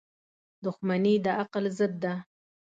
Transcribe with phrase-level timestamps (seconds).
[0.63, 2.13] •دښمني د عقل ضد ده.